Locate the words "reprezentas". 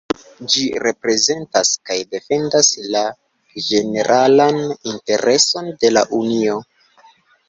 0.83-1.73